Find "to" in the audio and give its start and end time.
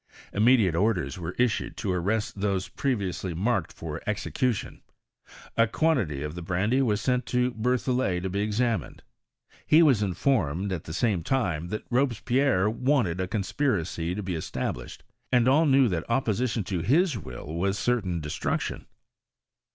1.77-1.91, 7.27-7.51, 8.23-8.29, 14.15-14.23, 16.63-16.79